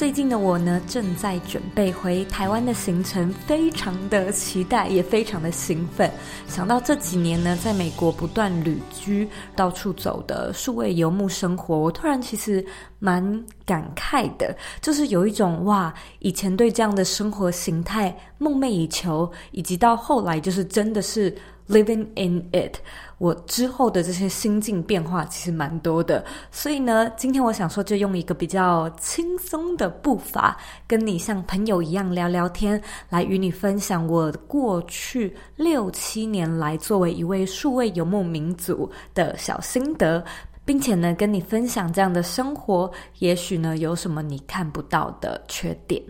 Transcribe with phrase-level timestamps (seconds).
[0.00, 6.10] 最近的我呢，正在准备回台湾的行程，非常的期待，也非常的兴奋。
[6.48, 12.64] 想到这几年呢，在美国不断旅居、到处走的数位游牧生活，我突然其实
[12.98, 13.22] 蛮
[13.66, 21.36] 感慨的，就是有一种哇，以前对这样的生活形态梦寐以求，以及到后来就是真的是。
[21.68, 22.78] Living in it，
[23.20, 30.56] 我之后的这些心境变化其实蛮多的，所以呢，今天我想说，就用一个比较轻松的步伐，
[30.86, 40.24] 跟你像朋友一样聊聊天，来与你分享我过去六七年来作为一位数位游牧民族的小心得，
[40.64, 46.02] 并且呢，跟你分享这样的生活，也许呢，有什么你看不到的缺点。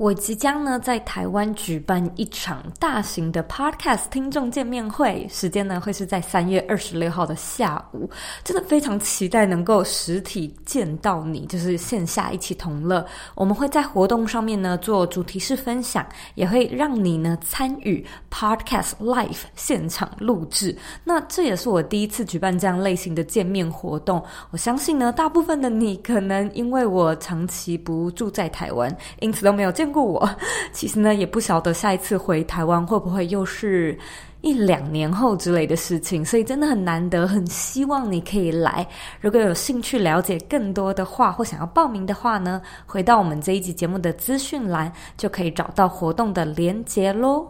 [0.00, 8.08] 我即将呢在台湾举办一场大型的 Podcast 听众见面会，时间呢会是在三月二十六号的下午，
[8.42, 13.04] 真的非常期待能够实体见到你，就是线下一起同乐。
[13.34, 20.74] 我们会在活动上面呢做主题式分享，也会让你呢参与 Podcast Live 现场录制。
[21.04, 24.24] 那这也是我第一次举办这样类型的见面活动。
[24.50, 30.28] 我相信呢，大部分的你可能因为我长期不住在台湾，因此都没有见过我，
[30.72, 33.98] 其实呢也不晓得下一次回台湾会不会又是
[34.40, 38.86] 一两年后之类的事情，所以真的很难得，很希望你可以来。
[39.20, 47.46] 如果有兴趣了解更多的话，或想要报名的话呢，回到我们这一集节目的资讯栏就可以找到活动的连结喽。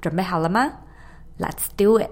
[0.00, 0.70] 准备好了吗
[1.38, 2.10] ？Let's do it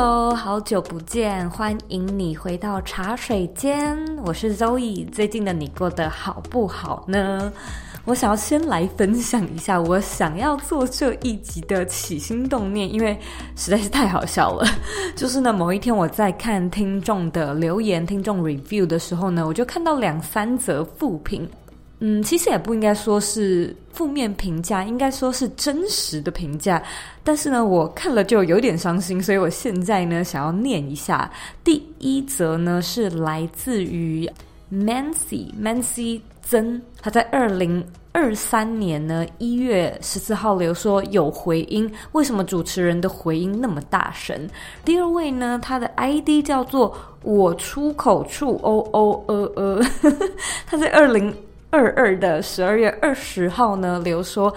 [0.00, 3.98] Hello，好久不见，欢迎你回到茶水间。
[4.24, 7.52] 我是 Zoe，最近的你过得好不好呢？
[8.04, 13.18] 我想要先来分享一下我想要做这一集的起心动念，因为
[13.56, 14.64] 实在是太好笑了。
[15.16, 21.44] 就是呢，某一天我在看听众的留言、听众 review 的时候呢，我就看到两三则负评。
[22.00, 26.80] 嗯，其实也不应该说是负面评价，应该说是真实的评价。
[27.24, 31.28] 但是呢，我看了就有点伤心，所以我现在呢想要念一下。
[31.64, 34.30] 第一则呢是来自于
[34.72, 44.48] Mancy Mancy 曾，他在二零二三年呢一月十四号留说有回音，为什么主持人的回音那么大声？
[44.84, 49.82] 第二位呢，他的 ID 叫做我出口处哦哦呃呃，
[50.64, 51.34] 他在二零。
[51.70, 54.52] 二二的十二月二十号呢，留说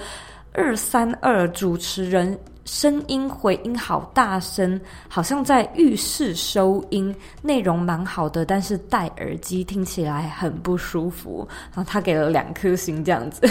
[0.54, 4.80] 二三二主持人声音回音好大声，
[5.10, 11.46] 好像在浴室收音，内容蛮好的，但是戴耳机听起来很不舒服。
[11.76, 13.42] 然后他给了两颗星这样子。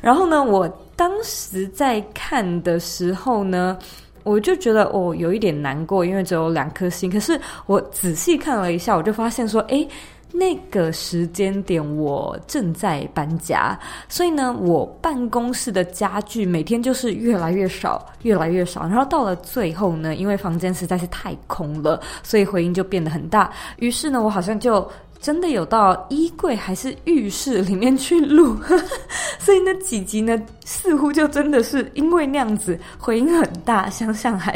[0.00, 3.76] 然后呢，我当时在看的时候呢，
[4.22, 7.10] 我就觉得哦，有一点难过，因为只有两颗星。
[7.10, 9.86] 可是我仔细看了一下，我就发现说，诶。
[10.32, 13.78] 那个时间点，我正在搬家，
[14.08, 18.82] 所以呢，我办公室的家具每天就是越来越少，越来越少。
[18.88, 23.52] 然后到了最后呢，因为房间实在是太空了，所以回音就变得很大。
[23.76, 24.90] 于是呢，我好像就。
[25.22, 28.56] 真的有到衣柜还是浴室里面去录，
[29.38, 34.52] 所以那几集呢，似乎就真的是因为那样子回音很大，想想还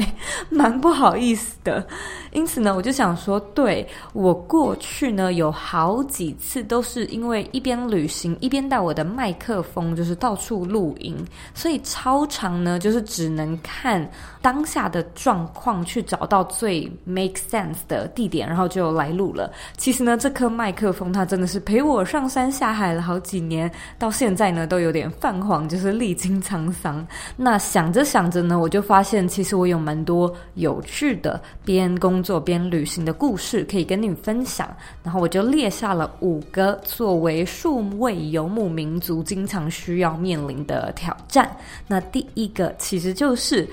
[0.50, 1.86] 蛮不好意思的。
[2.32, 11.16] 因此呢，我就想说，对，我过去呢有好几次都是因为一边旅行一边带我的麦克风，就是到处录音，
[11.54, 14.06] 所以超长呢就是只能看
[14.46, 19.52] 当下的状况去找到最 make sense 的地点，然后就来录了。
[19.76, 20.46] 其实呢，这颗。
[20.48, 23.68] 麦克风，它真的是陪我上山下海了好几年，
[23.98, 27.04] 到现在呢都有点泛黄，就是历经沧桑。
[27.36, 34.72] 那想着想着呢，我就发现其实我有蛮多有趣的边工作边旅行的故事可以跟你分享。
[35.02, 41.50] 然后我就列下了五个作为数位游牧民族经常需要面临的挑战。
[41.88, 43.68] 那第一个其实就是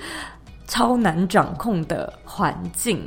[0.66, 3.02] 超难掌控的环境，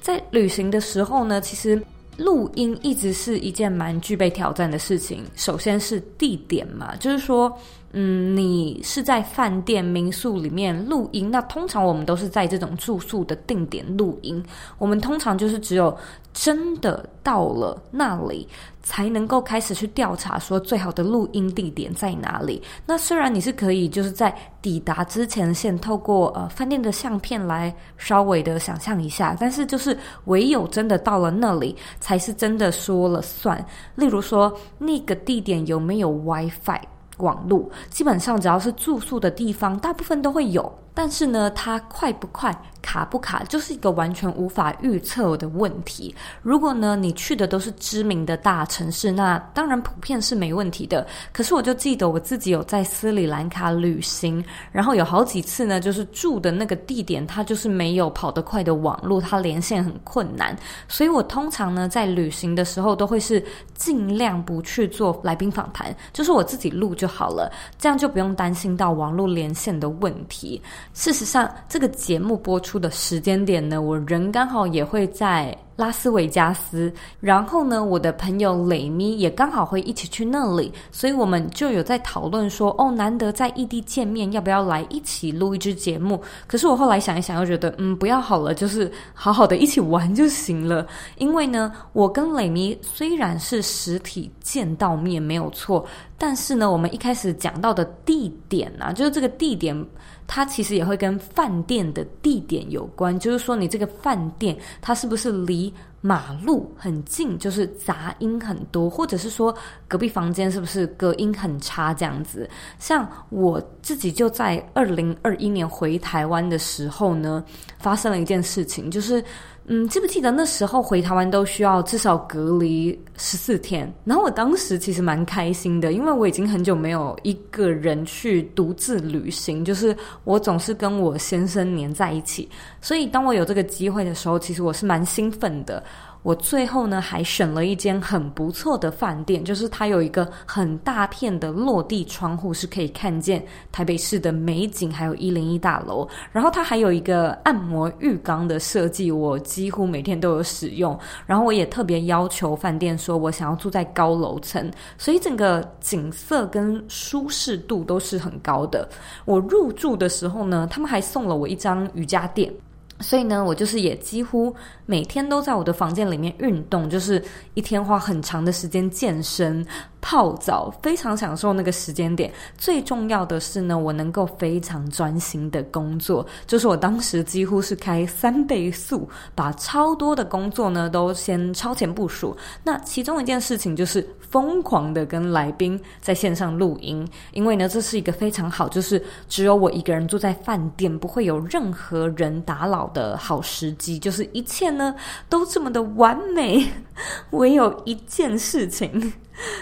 [0.00, 1.82] 在旅行的时候呢，其实。
[2.18, 5.24] 录音一直是一件蛮具备挑战的事情。
[5.36, 7.56] 首先是地点嘛，就是说，
[7.92, 14.44] 嗯，你是在饭店、民宿里面录音，那通常我们都是在这种住宿的定点录音。
[14.76, 15.96] 我们通常就是只有
[16.34, 18.46] 真的到了那里，
[18.82, 22.62] 才能够开始去调查，说最好的录音地点在哪里。
[22.84, 29.96] 那虽然你是可以就是在抵达之前，先透过呃饭店的相片来稍微的想象一下，但是就是
[30.26, 33.64] 唯有真的到了那里，才是真的说了算。
[33.94, 36.80] 例如说，那个地点有没有 WiFi
[37.18, 40.72] 网路，基本上只要是住宿的地方，大部分都会有。
[40.94, 42.52] 但是呢，它快不快？
[42.82, 46.14] 卡不卡就是一个完全无法预测的问题。
[46.42, 51.06] 如果呢，你去的都是知名的大城市，那当然普遍是没问题的。
[51.32, 60.56] 可是我就记得我自己有在斯里兰卡旅行，然后有好几次呢，就是住的那个地点，它就是没有跑得快的网络，它连线很困难。
[60.88, 63.42] 所以我通常呢，在旅行的时候都会是
[63.74, 70.60] 尽量不去做来宾访谈，就是我自己录就好了，这样就不用担心到网络连线的问题。
[70.94, 86.20] 事实上，这个节目播出出的时间点呢，我人刚好也会在拉斯维加斯，然后呢，我的朋友磊咪也刚好会一起去那里，所以我们就有在讨论说，哦，难得在异地见面，要不要来一起录一支节目？
[86.46, 90.86] 可是我后来想一想，又觉得，嗯，不要好了，就是好好的一起玩就行了。
[91.16, 95.86] 因为呢，我跟磊咪虽然是实体见到面没有错，
[96.18, 99.86] 但是呢，我们一开始讲到的地点啊，就是这个地点。
[100.28, 109.54] 它其实也会跟饭店的地点有关，就是说你这个饭店它是不是离马路很近，就是杂音很多，或者是说
[109.86, 112.48] 隔壁房间是不是隔音很差这样子。
[112.78, 117.44] 像我自己就在二零二一年回台湾的时候呢，
[117.78, 119.22] 发生了一件事情，就是。
[119.70, 123.92] 嗯，记不记得那时候回台湾都需要至少隔离十四天？
[124.02, 132.48] 然后我当时其实蛮开心的，因为我已经很久没有一个人去独自旅行，就是我总是跟我先生黏在一起，
[132.80, 135.84] 所以当我有这个机会的时候，其实我是蛮兴奋的。
[136.22, 146.06] 我最后呢，还选了一间很不错的饭店，就是它有一个很大片的落地窗户，是可以看见台北市的美景，还有一零一大楼。
[146.32, 150.98] 然后它还有一个按摩浴缸的设计，我几乎每天都有使用。
[151.24, 158.88] 然后我也特别要求饭店说，我想要住在高楼层，所以整个景色跟舒适度都是很高的。
[159.24, 162.52] 我入住的时候呢，他们还送了我一张瑜伽垫。
[163.00, 164.54] 所以呢，我就是也几乎
[164.86, 167.22] 每天都在我的房间里面运动，就是
[167.54, 169.64] 一天花很长的时间健身。
[170.00, 172.32] 泡澡，非常享受那个时间点。
[172.56, 176.26] 最重要的是呢，我能够非常专心的工作。
[176.46, 182.36] 就是我当时几乎是开三倍速，把超多的工作呢都先超前部署。
[182.62, 193.98] 那其中一件事情就是疯狂的跟来宾在线上录音，因为呢这是一个非常好，就是只有我一个人住在饭店，不会有任何人打扰的好时机。
[193.98, 194.94] 就是一切呢
[195.28, 196.64] 都这么的完美，
[197.30, 199.12] 唯有一件事情。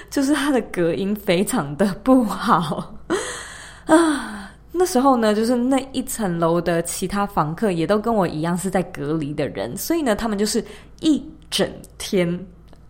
[0.08, 2.94] 就是它的隔音非常的不好
[3.84, 4.50] 啊！
[4.72, 10.64] 那时候呢，就是那一层楼的其他房客也都跟我一样是在隔离的人，所以呢，他们就是
[11.00, 12.26] 一整天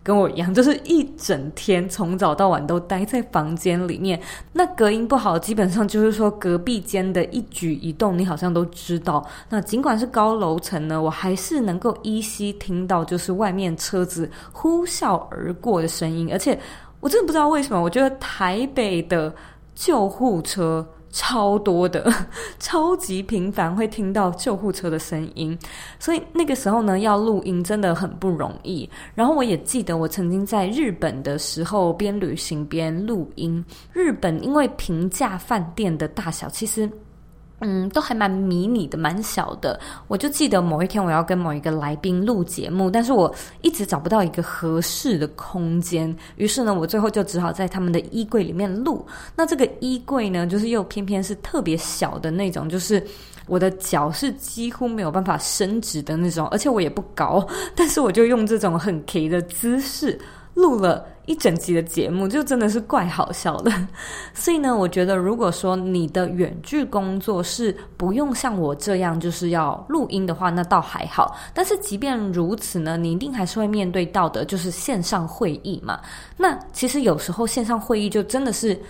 [0.07, 4.17] 跟我一样，就是一整天从早到晚都待在房间里面。
[4.53, 9.25] 那隔音不好，基本上就是说隔壁间的一举一动，你好像都知道。
[9.49, 16.57] 那尽管是高楼层呢，我还是能够依稀听到，就是外面车子呼啸而过的声音，而且。
[16.99, 19.31] 我真的不知道为什么，我觉得台北的
[19.75, 20.83] 救护车
[21.17, 22.13] 超多的，
[22.59, 25.57] 超级频繁会听到救护车的声音，
[25.97, 28.87] 所以那个时候呢，要录音真的很不容易。
[29.15, 33.65] 然后我也记得我曾经在日本的时候边旅行边录音。
[33.93, 36.87] 日本因为平价饭店的大小，其实。
[37.59, 39.79] 嗯，都还蛮迷你的，蛮小的。
[40.07, 49.05] 我就记得某一天我要跟某一个来宾录节目，但是我一直找不到一个合适的空间，于是呢，我最后就只好在他们的衣柜里面录。
[49.35, 53.03] 那这个衣柜呢，就是又偏偏是特别小的那种，就是
[53.47, 60.19] 我的脚是几乎没有办法伸直的那种，而且我也不高， 但是我就用这种很 K 的姿势
[60.57, 61.05] 录了。
[61.27, 63.69] 一整集的节目就真的是怪好笑的，
[64.33, 71.35] 所以呢，我觉得如果说你的远距工作是不用像我这样就是要录音的话，那倒还好。
[71.53, 75.99] 但是即便如此呢，你一定还是会面对到的，就是线上会议嘛。
[76.37, 78.81] 那其实有时候线上会议就真的是，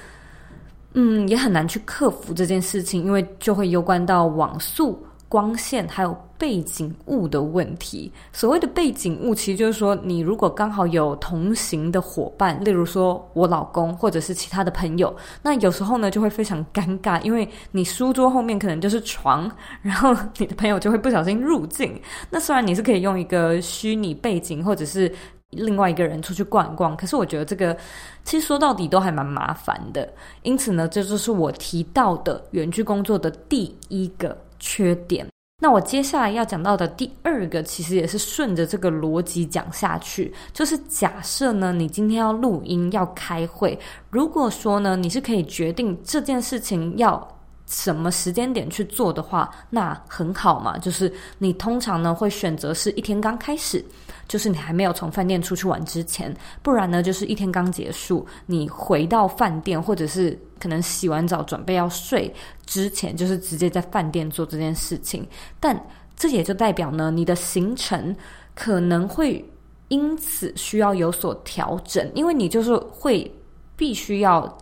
[0.94, 5.04] 嗯，也很难去克服这件事情，因为就会攸关到网速。
[5.30, 8.12] 光线还有背景物的问题。
[8.32, 22.00] 所谓的背景物，其实就是说，你如果刚好有同行的伙伴，例如说我老公或者是其他的朋友，那有时候呢就会非常尴尬，因为你书桌后面可能就是床，然后你的朋友就会不小心入镜。
[22.30, 25.12] 那虽然你是可以用一个虚拟背景，或者是
[25.52, 27.76] 另外一个人出去逛一逛，可是我觉得这个
[28.24, 30.08] 其实说到底都还蛮麻烦的。
[30.44, 35.28] 因此呢，这就是我提到的远距工作的第一个缺点。
[35.60, 43.78] 那我接下来要讲到的第二个，其实也是顺着这个逻辑讲下去，就是假设呢，你今天要录音要开会，
[44.12, 47.28] 如果说呢，你是可以决定这件事情要
[47.66, 53.84] 什么时间点去做的话，那很好嘛，就是你通常呢会选择是一天刚开始。
[54.28, 62.34] 就是你还没有从饭店出去玩之前，不然呢，就是一天刚结束，你回到饭店，或者是可能洗完澡准备要睡
[62.66, 65.28] 之前，就是直接在饭店做这件事情。
[65.60, 65.80] 但
[66.16, 68.16] 这也就代表呢，你的行程
[68.54, 69.44] 可能会
[69.88, 73.32] 因此需要有所调整，因为你就是会
[73.76, 74.58] 必须要。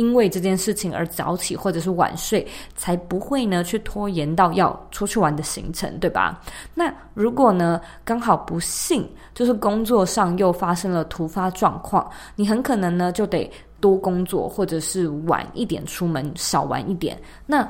[0.00, 6.40] 因为这件事情而早起或者是晚睡，才不会呢去拖延到要出去玩的行程，对吧？
[6.74, 17.20] 那如果呢刚好不幸就是工作上又发生了突发状况，你很可能呢就得多工作，或者是晚一点出门，少玩一点。
[17.44, 17.68] 那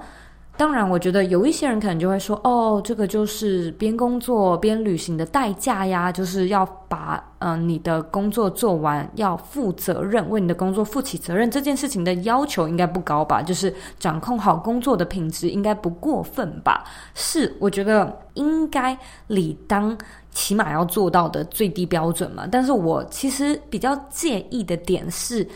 [0.60, 11.50] 当然，我觉得有一些人可能就会说：“哦，这个就是边工作边旅行的代价呀，就是要把嗯、你的工作做完，要负责任，为你的工作负起责任。
[11.50, 13.40] 这件事情的要求应该不高吧？
[13.40, 16.84] 就是掌控好工作的品质，应该不过分吧？
[17.14, 18.94] 是，我觉得应该
[19.28, 19.96] 理当
[20.30, 22.46] 起码要做到的最低标准嘛。
[22.46, 25.48] 但是我其实比较介意的点是，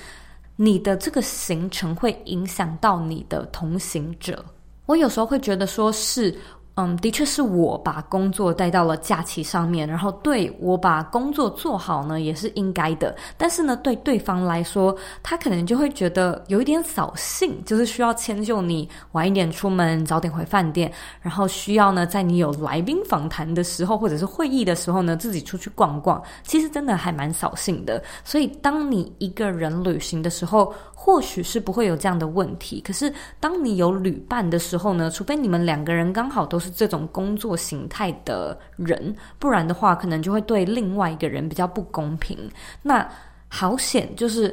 [0.57, 4.43] 你的这个行程会影响到你的同行者。
[4.87, 6.35] 我有时候会觉得说是。
[6.77, 13.15] 嗯，的确是我把工作带到了假期上面，然后对我把工作做好呢，也是应该的。
[13.37, 26.21] 但是呢，对对方来说，他可能就会觉得有一点扫兴，就是需要迁就你晚一点出门，早点回饭店，然后需要呢，在你有来宾访谈的时候，或者是会议的时候呢，自己出去逛逛。
[26.43, 28.03] 其实真的还蛮扫兴的。
[28.25, 32.83] 所以，当你一个人旅行的时候，或许是不会有这样的问题。
[32.85, 42.37] 可是，当你有旅伴的时候呢，除非你们两个人刚好都是这种工作形态的人，不然的话，可能就会对另外一个人比较不公平。
[42.83, 43.07] 那
[43.49, 44.53] 好险，就是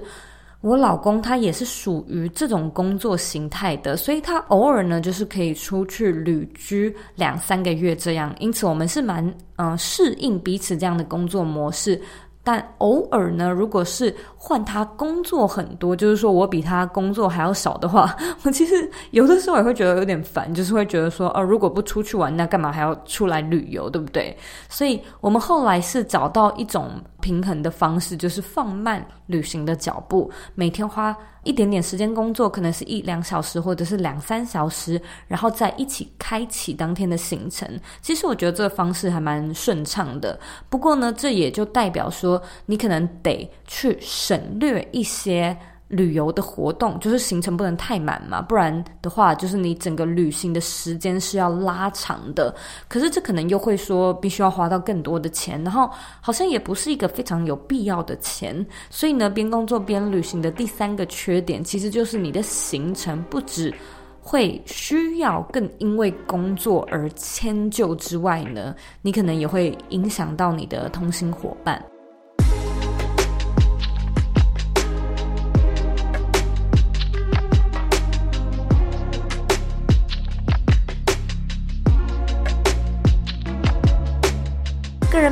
[0.59, 8.35] 我老公他也是属于这种工作形态的，所以他偶尔呢，就是可以出去旅居两三个月这样。
[8.39, 9.25] 因此，我们是蛮
[9.55, 11.99] 嗯、适应彼此这样的工作模式。
[12.43, 24.35] 但偶尔呢，如果是换他工作很多，就是说我比他工作还要少的话， 我其实有的时候也会觉得有点烦，就是会觉得说，哦，如果不出去玩，那干嘛还要出来旅游，对不对？
[24.69, 26.89] 所以我们后来是找到一种
[27.21, 37.79] 平衡的方式，就是放慢旅行的脚步，每天花一点点时间工作，可能是一两小时或者是两三小时，然后再一起开启当天的行程。
[38.01, 40.37] 其实我觉得这个方式还蛮顺畅的。
[40.69, 45.57] 不过呢，这也就代表说，你可能得去省略一些。
[45.91, 52.55] 旅游的活动就是行程不能太满嘛，不然的话就是你整个旅行的时间是要拉长的。
[52.87, 55.89] 可是这可能又会说必须要花到更多的钱，然后
[56.21, 58.65] 好像也不是一个非常有必要的钱。
[58.89, 63.73] 所以呢，边工作边旅行的第三个缺点，其实就是你的行程不只
[64.21, 71.83] 会需要更因为工作而迁就之外呢，你可能也会影响到你的同行伙伴。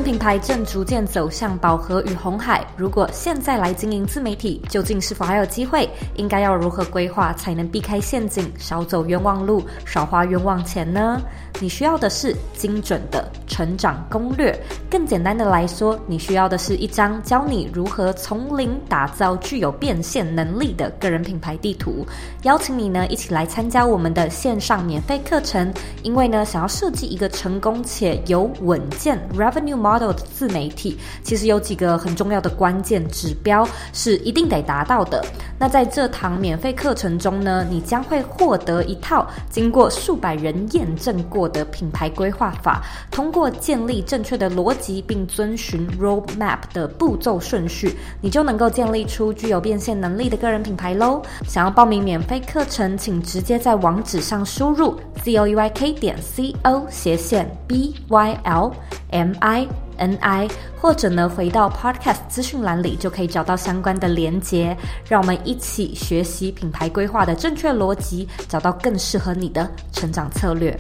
[0.04, 5.90] 品牌正逐渐走向饱和与红海，如果现在来经营自媒体，究竟是否还有机会？
[6.16, 11.22] 应该要如何规划才能避开陷阱，少走冤枉路，少花冤枉钱呢？
[11.60, 14.58] 你需要的是精准的成长攻略。
[14.90, 22.06] 更简单的来说，你需要的是一张教你如何从零打造具有变现能力的个人品牌地图。
[22.44, 25.74] 邀请你呢一起来参加我们的线上免费课程。
[26.04, 29.80] 因为呢，想要设计一个成功且有稳健 revenue。
[29.90, 35.26] New model 的自媒体其实有几个很重要的关键指标是一定得达到的。
[35.58, 42.82] 那在这堂免费课程中呢，你将会获得一套经过数百人验证过的品牌规划法，
[43.12, 51.22] 通过建立正确的逻辑并遵循 roadmap 的步骤顺序，你就能够建立出具有变现能力的个人品牌喽。
[51.46, 58.72] 想要报名免费课程，请直接在网址上输入 z o e y k 点 c o 斜线 b y l
[59.12, 59.68] m i
[60.00, 60.48] n i，
[60.80, 64.76] 或者呢，回到 podcast 资讯栏里就可以找到相关的连接。
[65.06, 70.78] 让我们一起学习品牌规划的正确逻辑，找到更适合你的成长策略。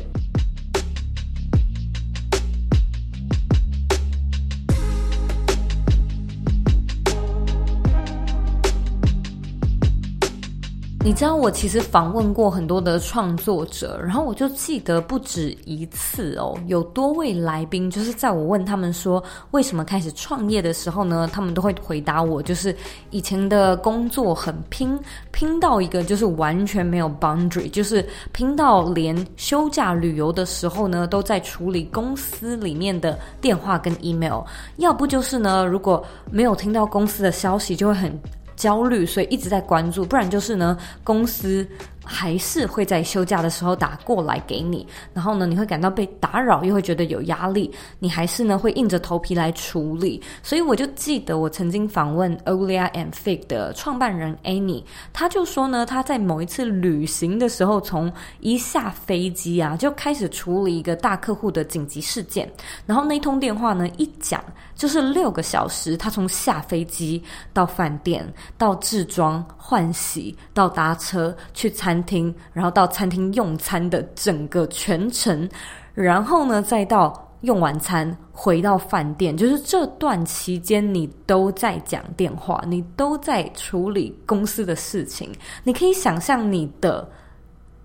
[11.01, 22.75] 你知道我其实访问过很多的创作者，然后我就记得不止一次哦，有多位来宾就是在我问他们说为什么开始创业的时候呢，他们都会回答我，就是
[23.11, 24.99] 以前的工作很拼，
[25.31, 34.41] 拼到一个就是完全没有 boundary，就是拼到连休假旅游的时候呢，都在处理公司里面的电话跟 email，
[34.77, 38.19] 要不就是呢，如果没有听到公司的消息，就会很
[38.59, 41.65] 焦虑，所以一直在关注，不然就是呢，公司。
[42.03, 50.19] 还是会在休假的时候打过来给你，然后呢，你会感到被打扰，又会觉得有压力，你还是呢会硬着头皮来处理。
[50.41, 62.49] 所以我就记得我曾经访问 Olia and Fig 的创办人 Annie，他就说呢，他在某一次旅行的时候，从一下飞机啊就开始处理一个大客户的紧急事件，
[62.85, 67.21] 然后那通电话呢一讲就是六个小时，他从下飞机
[67.53, 68.25] 到饭店，
[68.57, 71.88] 到置装换洗，到搭车去参。
[71.89, 75.49] 餐厅，然后到餐厅用餐的整个全程，
[75.95, 85.31] 然后呢，再到用完餐回到饭店，就是这段期间你都在讲电话，你都在处理公司的事情。
[85.63, 87.09] 你可以想象你的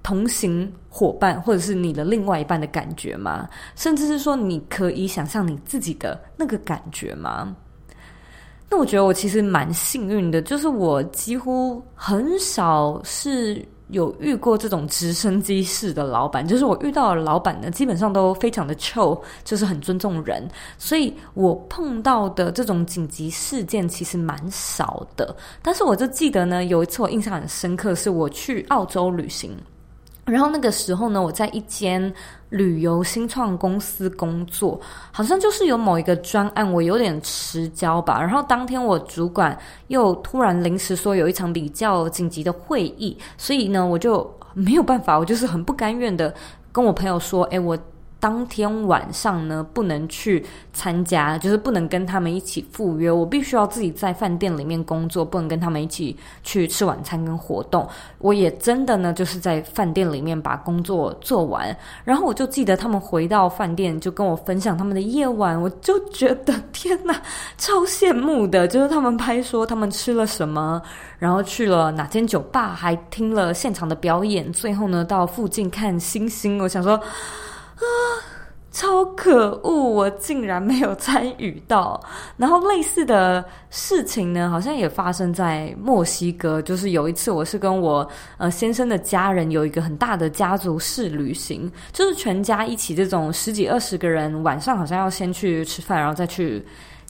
[0.02, 3.48] 同行伙伴或者是你的另外一半的感觉吗？
[3.74, 7.56] 甚至是说，你可以想象你自己的那个感觉吗？
[8.68, 13.66] 那我觉得我其实蛮幸运的，就是我几乎很少是。
[13.88, 20.48] 有遇过这种直升机式的老板，就是我遇到的老板呢，基本上都非常的臭就是很尊重人，
[20.78, 25.36] 所以我碰到的这种紧急事件其实蛮少的。
[25.62, 29.54] 但是我就记得呢，有一次我印象很深刻，是我去澳洲旅行。
[30.26, 32.12] 然后那个时候呢，我在一间
[32.48, 34.80] 旅游新创公司工作，
[35.12, 38.20] 好像就是有某一个专案，我有点迟交吧。
[38.20, 39.56] 然后当天我主管
[39.88, 46.34] 又突然临时说有一场比较紧急的会议，所以呢，我就没有办法，我就是很不甘愿的
[46.72, 47.78] 跟我朋友说：“诶，我。”
[48.24, 53.10] 当天晚上呢，不能去参加，就是不能跟他们一起赴约。
[53.10, 57.86] 我必须要自己在饭店里面工作，不能跟他们一起去吃晚餐跟活动。
[58.20, 61.76] 我也真的呢，就是在饭店里面把工作做完。
[62.02, 65.60] 然后我就记得他们回到饭店，就跟我分享他们的夜晚。
[65.60, 67.20] 我就觉得天哪，
[67.58, 68.66] 超羡慕的。
[68.66, 70.80] 就是他们拍说他们吃了什么，
[71.18, 74.50] 然后去了哪间酒吧，还听了现场的表演。
[74.50, 76.58] 最后呢，到附近看星星。
[76.62, 76.98] 我想说。
[77.84, 77.92] 啊，
[78.72, 79.70] 超可恶！
[79.70, 82.00] 我竟然没有参与到。
[82.36, 86.60] 然后类似的事情呢，好像也发生在墨西哥。
[86.60, 96.64] 就是有一次，我是跟我呃先生的家人有一个很大的家族式旅行，就是全家一起这种十几二十个人，晚上好像要先去吃饭，然后再去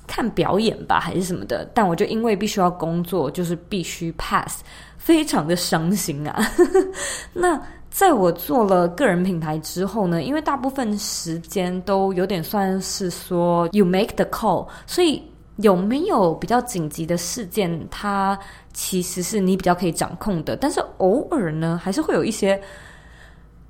[0.06, 1.64] 看表演吧，还是什么的。
[1.72, 4.60] 但我就因为必须要工作，就是必须 pass，
[4.98, 6.46] 非常的伤心啊。
[7.32, 7.58] 那。
[7.94, 15.22] 在我做了个人品牌之后呢，因为大部分时间都有点算是说 you make the call，所以
[15.58, 18.36] 有没有比较紧急的事件，它
[18.72, 20.56] 其实是你比较可以掌控的。
[20.56, 22.60] 但是偶尔呢，还是会有一些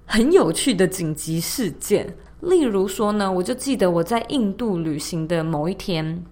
[0.06, 2.06] 很有趣的紧急事件。
[2.40, 6.24] 例如说呢，我就记得我在印度旅行的某一天，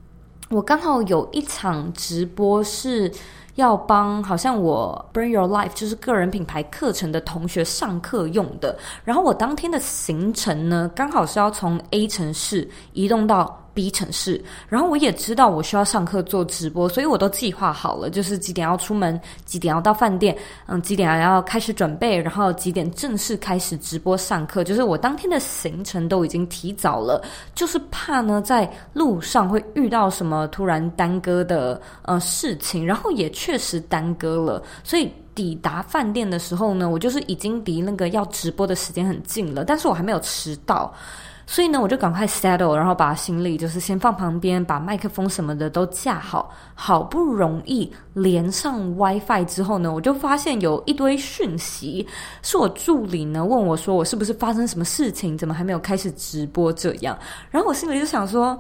[0.53, 3.11] 我刚好有一场直播是。
[3.57, 27.23] 要帮好像我 Bring Your Life 就是个人品牌课程的同学上课用的，然后我当天的行程呢，刚好是要从 A 城市移动到 B 城市，然后我也知道我需要上课做直播，所以我都计划好了，就是几点要出门，几点要到饭店，嗯，几点要开始准备，然后几点正式开始直播上课，就是我当天的行程都已经提早了，
[27.55, 40.93] 就是怕呢在路上会遇到什么突然耽搁的呃事情，然后也确实耽搁了，所以抵达饭店的时候呢，我就是已经离那个要直播的时间很近了，但是我还没有迟到。
[41.47, 46.51] 所以呢，我就赶快 settle，然后把行李就是先放旁边，把麦克风什么的都架好。
[46.75, 52.07] 好不容易连上 WiFi 之后呢，我就发现有一堆讯息，
[52.43, 57.19] 是我助理呢问我说，我是不是发生什么事情，怎么还没有开始直播这样。
[57.51, 58.59] 然后我心里就想说。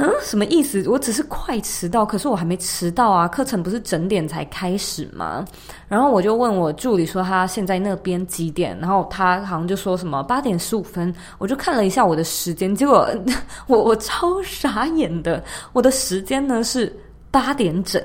[0.00, 0.88] 嗯，什么意思？
[0.88, 3.26] 我只是快迟到，可是我还没迟到啊！
[3.26, 5.44] 课程不是整点才开始吗？
[5.88, 11.12] 然后我就问我助理说他现在那边几点，然后他好像就说什么八点十五分。
[11.38, 13.08] 我就看了一下我的时间，结果
[13.66, 16.96] 我我超傻眼的，我的时间呢是
[17.32, 18.00] 八点整，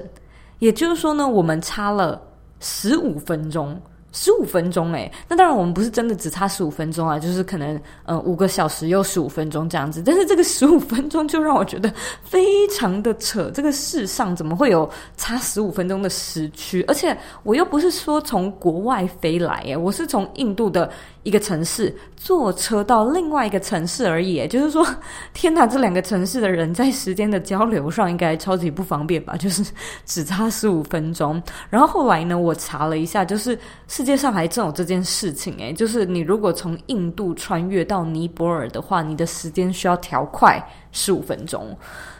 [0.57, 2.19] 也就是说呢，我们差了
[2.59, 3.79] 十五分钟。
[4.15, 10.03] 十五分钟诶，那当然我们不是真的只差十五分钟啊，就是可能呃五个小时又十五分钟这样子。
[10.05, 11.91] 但是这个十五分钟就让我觉得
[12.23, 16.83] 非常的扯，这个世上怎么会有差十五分钟的时区？
[16.83, 20.91] 而且我又不是说从国外飞来诶，我是从印度的
[21.23, 24.47] 一个城市坐车到另外一个城市而已。
[24.47, 24.85] 就是说，
[25.33, 29.35] 天哪，这两个城市的人在时间的交流上应该超级不方便吧？
[29.37, 29.65] 就是
[30.05, 31.41] 只差十五分钟。
[31.71, 34.02] 然后后来呢，我查了一下，就是是。
[34.03, 40.61] 世界上还真有这件事情诶，就是你如果从印度穿越到尼泊尔的话，你的时间需要调快
[40.91, 41.73] 十五分钟。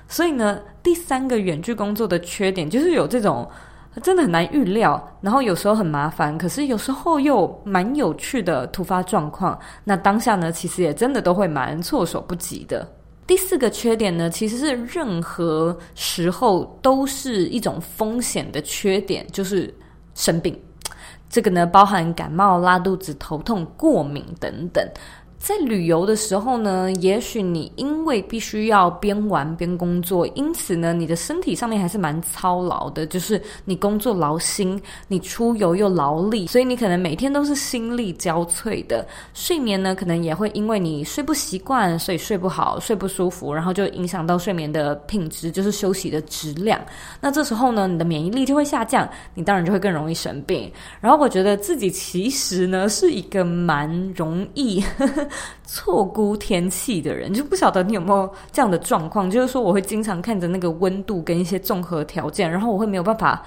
[0.08, 3.46] 所以呢，第三个远距工作的缺点就是有这种
[4.02, 9.60] 真的很难预料，然后有时候很麻烦，可是有时候又蛮有趣的突发状况。
[9.84, 12.90] 那当下呢，其实也真的都会蛮措手不及的。
[13.28, 19.74] 第四个缺点呢，其实是任何时候都是一种风险的缺点，就是
[20.16, 20.58] 生病。
[21.34, 24.88] 这个呢，包含感冒、拉肚子、头痛、过敏等等。
[25.44, 33.06] 在旅游的时候呢，也许你因为必须要边玩边工作，因此呢，你的身体上面还是蛮操劳的。
[33.06, 39.06] 就是你工作劳心，你出游又劳力，所以你可能每天都是心力交瘁的。
[39.34, 46.80] 睡眠呢，可能也会因为你睡不习惯，所以睡不好、睡不舒服，然后就影响到睡眠的品质，就是休息的质量。
[47.20, 50.72] 那这时候呢，你的免疫力就会下降，你当然就会更容易生病。
[51.02, 54.82] 然后我觉得自己其实呢，是一个蛮容易。
[55.66, 63.44] 错估天气的人，就不晓得你有没有这样的状况，就是说我会经常看着那个温度跟一些综合条件，然后我会没有办法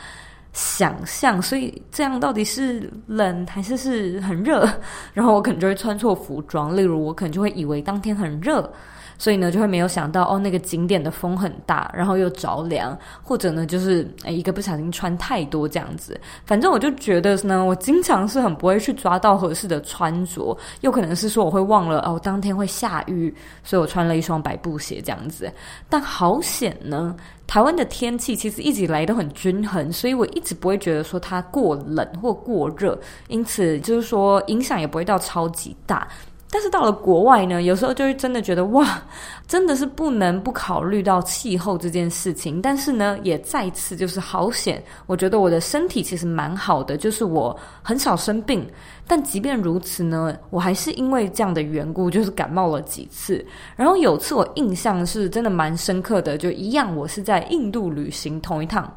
[0.53, 4.69] 想象，所以这样到底是冷还是是很热，
[5.13, 8.73] 然后我可能就会穿错服装，例如我可能就会以为当天很热。
[9.19, 16.21] 所以呢，就会没有想到哦，那个景点的风很大，然后又着凉，或者呢，就是诶一个不小心穿太多这样子。
[16.45, 25.51] 反正我就觉得呢，我经常是很不会去抓到合适的穿着，又可能是说我会忘了哦，当天会下雨，所以我穿了一双白布鞋这样子。
[25.89, 32.99] 但好险呢，台湾的天气其实一直以来都很均衡，所以我一直不会觉得说它过冷或过热，
[33.29, 36.07] 因此就是说影响也不会到超级大。
[36.49, 39.03] 但是到了国外呢，有时候就会真的觉得哇，
[39.49, 42.63] 真的是不能不考虑到气候这件事情。
[42.63, 48.67] 但是呢，也再次就是好险，我觉得我的身体其实蛮好的，就是我很少生病。
[49.09, 53.45] 但即便如此呢，我还是因为这样的缘故，就是感冒了几次。
[53.75, 58.89] 然后有次我印象是真的蛮深刻的，就一样，我是在印度旅行同一趟。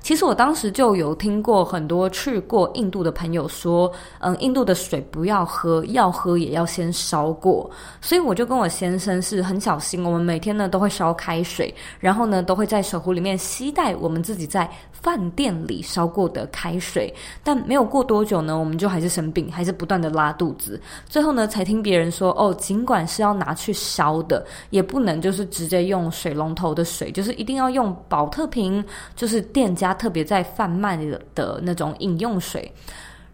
[0.00, 7.70] 其实我当时就有听过很多去过印度的朋友说，嗯，印度的水不要喝，要喝也要先烧过。
[8.00, 14.68] 所以我就跟我先生是很小心，我们每天呢都会烧开水，然后呢都会在水壶里面吸带我们自己在
[15.02, 17.14] 饭店里烧过的开水。
[17.44, 20.80] 但没有过多久呢，我们就还是生病，还是不断的拉肚子。
[21.06, 28.84] 最后呢才听别人说，哦，尽管是要拿去烧的，也不能就是直接用水龙头的水，就是一定要用宝特瓶，
[29.14, 29.90] 就是店家。
[30.00, 32.72] 特别在贩卖的的那种饮用水，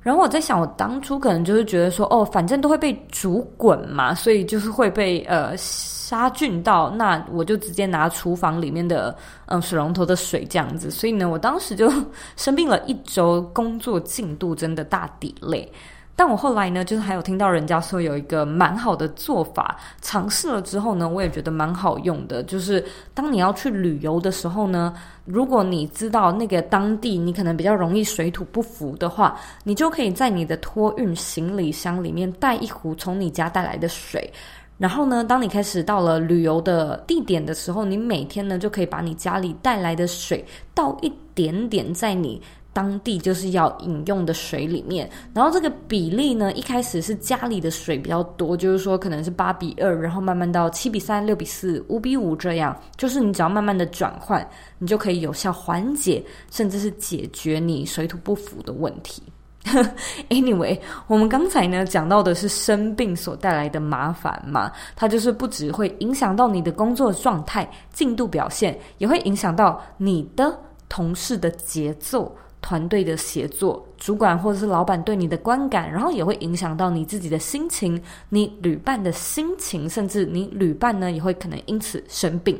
[0.00, 5.56] 然后我在想，我当初可能就是觉得说，哦，反正都会被煮滚嘛，所以就是会被呃
[6.06, 9.12] 杀菌到，那我就直接拿厨房里面的
[9.46, 11.92] 嗯水龙头的水这样子，所以呢，我当时就
[12.36, 15.68] 生病了一周，工作进度真的大抵累。
[16.14, 22.40] 但我后来呢，就是还有听到人家说有一个蛮好的做法，尝试了之后呢，我也觉得蛮好用的。
[22.44, 34.32] 就是当你要去旅游的时候呢，如果你知道那个当地你可能比较容易水土不服的话，你就可以在你的托运行李箱里面带一壶从你家带来的水。
[34.78, 42.40] 然后呢，当你开始到了旅游的地点的时候，你每天呢就可以把你家里带来的水倒一点点在你。
[42.72, 54.46] 当地就是要饮用的水里面，然后这个比例呢，一开始是家里的水比较多，就是说可能是八比二，然后慢慢到七比三、六比四、五比五这样，就是你只要慢慢的转换，
[54.78, 59.22] 你就可以有效缓解，甚至是解决你水土不服的问题。
[60.30, 70.56] Anyway，我们刚才呢讲到的是生病所带来的麻烦嘛，它就是不只会影响到你的工作状态、进度表现，也会影响到你的
[70.88, 82.56] 同事的节奏、团队的协作、主管或者是老板对你的观感，然后也会影响到你自己的心情、你旅伴的心情，甚至你旅伴呢也会可能因此生病。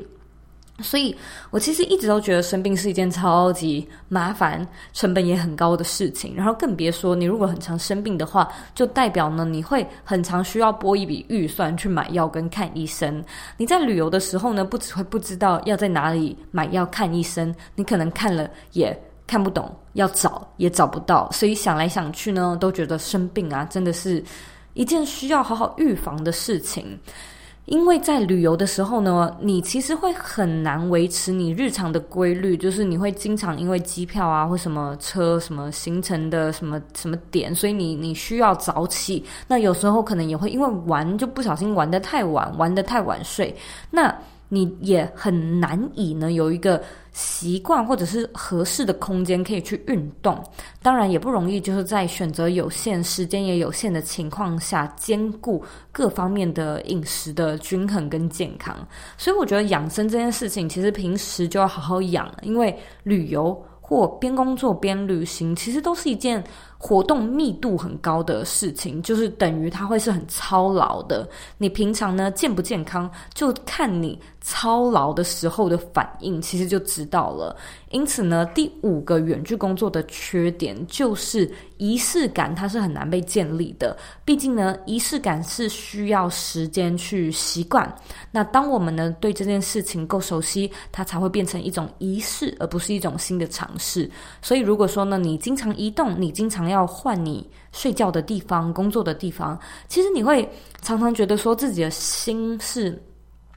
[0.82, 1.16] 所以，
[1.50, 6.34] 我其实一直都觉得生病是一件超级麻烦、成本也很高的事情。
[6.36, 13.24] 然后更别说你如果很常生病的话，就代表呢你会很常需要拨一笔预算去买药跟看医生。
[13.56, 18.94] 你在旅游的时候呢，不只会不知道要在哪里买药看医生，你可能看了也
[19.26, 21.30] 看不懂，要找也找不到。
[21.32, 24.22] 所以想来想去呢，都觉得生病啊，真的是
[24.74, 26.98] 一件需要好好预防的事情。
[27.66, 39.24] 因为在旅游的时候呢，你其实会很难维持你日常的规律，就是你会经常因为机票啊或什么车什么行程的什么什么点，所以你你需要早起。
[39.48, 43.54] 那有时候可能也会因为玩就不小心玩得太晚，玩得太晚睡。
[43.90, 44.16] 那
[44.48, 46.82] 你也很难以呢有一个
[47.12, 50.42] 习惯或者是合适的空间可以去运动，
[50.82, 58.76] 当然也不容易，就是在选择有限、时间也有限的情况下，兼顾各方面的饮食的均衡跟健康。
[59.16, 66.44] 所以我觉得养生这件事情，其实平时就要好好养，因为旅游或边工作边旅行，其实都是一件。
[66.78, 71.28] 活动密度很高的事情，就是等于它会是很操劳的。
[71.58, 77.56] 你平常呢健不健康，就看你操劳的时候的反应，其实就知道了。
[77.90, 83.96] 因此呢，第五个远距工作的缺点就是仪式感，它是很难被建立的。
[84.24, 87.92] 毕竟呢，仪式感是需要时间去习惯。
[88.30, 94.10] 那当我们呢对这件事情够熟悉，它才会变成一种仪式，而不是一种新的尝试。
[94.42, 100.48] 所以，如果说呢，你经常移动，你经常要换你睡觉的地方、工作的地方，其实你会
[100.82, 103.02] 常常觉得说自己的心是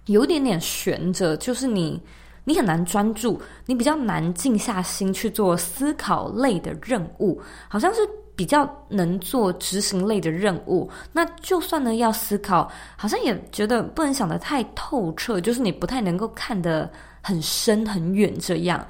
[0.06, 2.02] 有一点点悬着，就是你
[2.44, 8.02] 你很难专注，你比较难静下心去做思考类的任务，好像是
[8.36, 10.90] 比较能做执行类的任务。
[11.12, 16.92] 那就算呢要思考，好像也觉得不能想得太透彻，就是你不太能够看得
[17.22, 18.86] 很深很远，这样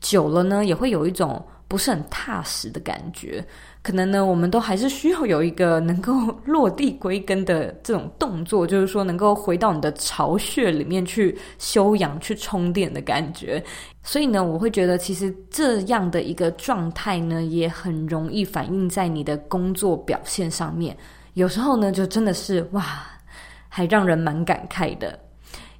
[0.00, 1.44] 久了呢也会有一种。
[1.70, 3.46] 不是很踏实的感觉，
[3.80, 6.12] 可能呢，我们都还是需要有一个能够
[6.44, 13.62] 落地归根的这种动作，就是说能够回到你的巢穴里面去休养、去充电的感觉。
[14.02, 20.96] 所以呢，我会觉得其实这样的一个状态呢，也很容易反映在你的工作表现上面。
[21.34, 22.84] 有时候呢，就真的是哇，
[23.68, 25.16] 还让人蛮感慨的。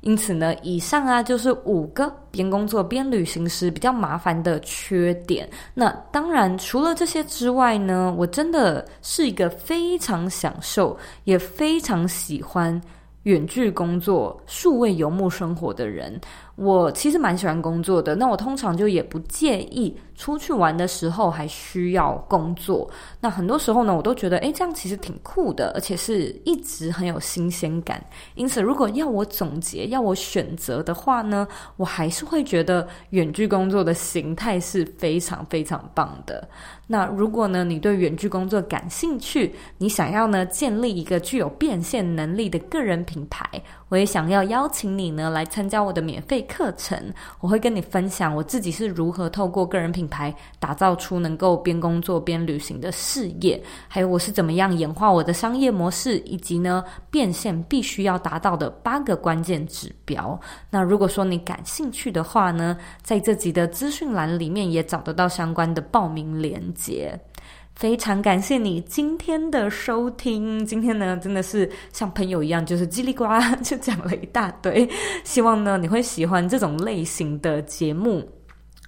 [0.02, 5.48] 因此呢，以上啊就是五个边工作边旅行时比较麻烦的缺点。
[5.74, 12.80] 那当然，除了这些之外呢，我真的是一个非常享受，也非常喜欢
[13.24, 16.18] 远距工作、数位游牧生活的人。
[16.60, 22.86] 我其实蛮喜欢工作的，那我通常就也不介意出去玩的时候还需要工作。
[23.18, 28.04] 那很多时候呢，我都觉得，诶，这样其实挺酷的，而且是一直很有新鲜感。
[28.34, 36.46] 因此，如果要我总结、要我选择的话呢，我还是会觉得远距工作的形态是非常非常棒的。
[36.86, 43.48] 那如果呢，你对远距工作感兴趣，你想要呢建立一个具有变现能力的个人品牌，
[43.88, 47.00] 我也想要邀请你呢来参加我的免费课程，
[47.38, 60.38] 我会跟你分享我自己是如何透过个人品牌打造出能够边工作边旅行的事业，还有我是怎么样演化我的商业模式，以及呢变现必须要达到的八个关键指标。
[60.68, 67.18] 那如果说你感兴趣的话呢，在这集的资讯栏里面也找得到相关的报名链接。
[67.80, 70.62] 非常感谢你今天的收听。
[70.66, 74.86] 今天呢，真的是像朋友一样，就是叽里呱啦就讲了一大堆。
[75.24, 78.22] 希望呢，你会喜欢这种类型的节目。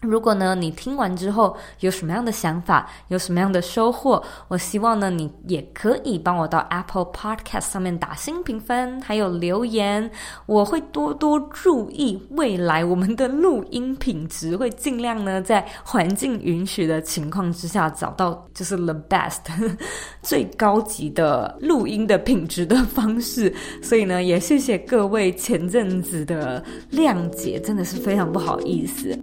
[0.02, 10.10] 如果呢，你听完之后有什么样的想法，有什么样的收获，我希望呢，你也可以帮我到 Apple Podcast 上面打星评分，还有留言。
[10.46, 19.38] 我会多多注意未来我们的录音品质，会尽量呢在环境允许的情况之下，找到就是 the best
[20.20, 23.54] 最高级的录音的品质的方式。
[23.80, 29.16] 所以呢，也谢谢各位前阵子的谅解，真的是非常不好意思。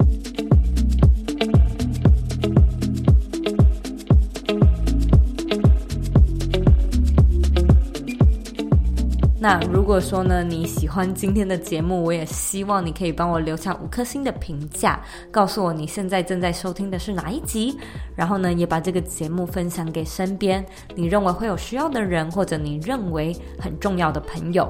[9.41, 14.99] 那如果说呢，你喜欢今天的节目，我也希望你可以帮我留下五颗星的评价，
[15.31, 17.77] 告诉我你现在正在收听的是哪一集，
[18.17, 24.69] 然后呢，也把这个节目分享给身边你认为会有需要的人，或者你认为很重要的朋友。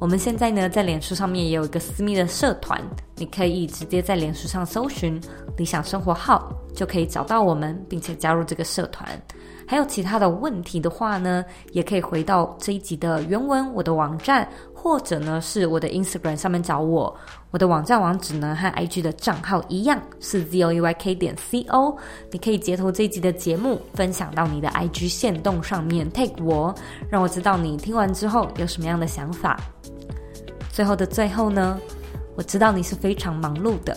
[0.00, 2.82] 我们现在呢，在脸书上面也有一个私密的社团，
[3.14, 5.20] 你可以直接在脸书上搜寻
[5.56, 9.08] “理想生活号”，就可以找到我们，并且加入这个社团。
[9.70, 17.16] 还有其他的问题的话呢，也可以回到这一集的原文，我的网站，或者呢是我的 Instagram 上面找我。
[17.52, 21.96] 我的网站网址呢和 IG 的账号一样，是 zoeyk 点 co。
[22.32, 26.74] 你可以截图这一集的节目，分享到你的 IG 线动上面，tag 我，
[27.08, 29.56] 让我知道你听完之后有什么样的想法。
[30.72, 31.78] 最后的最后呢，
[32.34, 33.96] 我知道你是非常忙碌的。